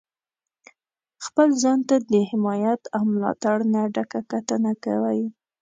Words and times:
خپل 1.25 1.47
ځان 1.63 1.79
ته 1.89 1.95
د 2.11 2.13
حمایت 2.29 2.81
او 2.95 3.01
ملاتړ 3.13 3.57
نه 3.73 3.81
ډکه 3.95 4.19
کتنه 4.31 4.71
کوئ. 4.83 5.21